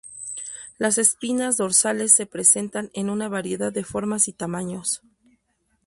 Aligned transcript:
Las 0.79 0.97
espinas 0.97 1.57
dorsales 1.57 2.11
se 2.13 2.25
presentan 2.25 2.89
en 2.95 3.11
una 3.11 3.29
variedad 3.29 3.71
de 3.71 3.83
formas 3.83 4.27
y 4.29 4.33
tamaños. 4.33 5.03